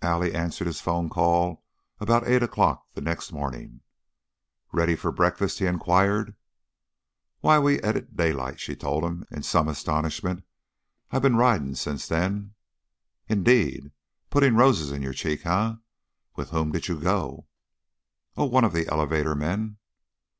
Allie 0.00 0.32
answered 0.32 0.68
his 0.68 0.80
phone 0.80 1.08
call 1.10 1.64
about 1.98 2.24
eight 2.24 2.40
o'clock 2.44 2.86
the 2.94 3.00
next 3.00 3.32
morning. 3.32 3.80
"Ready 4.70 4.94
for 4.94 5.10
breakfast?" 5.10 5.58
he 5.58 5.66
inquired. 5.66 6.36
"Why, 7.40 7.58
we 7.58 7.80
et 7.82 7.96
at 7.96 8.16
daylight," 8.16 8.60
she 8.60 8.76
told 8.76 9.02
him, 9.02 9.24
in 9.32 9.42
some 9.42 9.66
astonishment. 9.66 10.44
"I 11.10 11.18
been 11.18 11.34
ridin' 11.34 11.74
since 11.74 12.06
then." 12.06 12.54
"Indeed! 13.26 13.90
Putting 14.30 14.54
roses 14.54 14.92
in 14.92 15.02
your 15.02 15.12
cheeks, 15.14 15.44
eh? 15.46 15.72
With 16.36 16.50
whom 16.50 16.70
did 16.70 16.86
you 16.86 17.00
go?" 17.00 17.48
"Oh, 18.36 18.44
one 18.44 18.62
of 18.62 18.72
the 18.72 18.86
elevator 18.88 19.34
men." 19.34 19.78